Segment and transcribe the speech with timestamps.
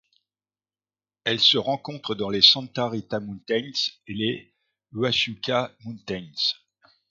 [1.25, 3.71] Elle se rencontre dans les Santa Rita Mountains
[4.07, 4.51] et les
[4.93, 6.25] Huachuca Mountains.